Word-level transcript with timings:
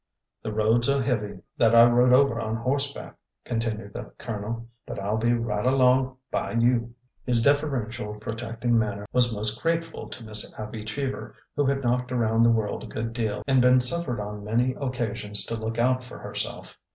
''The 0.43 0.51
roads 0.51 0.89
are 0.89 0.93
so 0.93 0.99
heavy 1.01 1.43
that 1.57 1.75
I 1.75 1.87
rode 1.87 2.11
over 2.11 2.39
on 2.39 2.55
horse 2.55 2.91
back," 2.91 3.17
continued 3.45 3.93
the 3.93 4.11
Colonel, 4.17 4.67
but 4.87 4.97
I 4.97 5.07
'll 5.07 5.17
be 5.19 5.31
right 5.33 5.63
along 5.63 6.17
by 6.31 6.53
you." 6.53 6.95
His 7.23 7.43
deferential, 7.43 8.15
protecting 8.15 8.79
manner 8.79 9.05
was 9.13 9.31
most 9.31 9.61
grateful 9.61 10.09
to 10.09 10.23
Miss 10.23 10.57
Abby 10.57 10.85
Cheever, 10.85 11.35
who 11.55 11.67
had 11.67 11.83
knocked 11.83 12.11
around 12.11 12.41
the 12.41 12.49
world 12.51 12.83
a 12.83 12.87
good 12.87 13.13
deal 13.13 13.43
and 13.45 13.61
been 13.61 13.79
suffered 13.79 14.19
on 14.19 14.43
many 14.43 14.73
occasions 14.81 15.45
to 15.45 15.55
look 15.55 15.77
out 15.77 16.03
for 16.03 16.17
herself. 16.17 16.79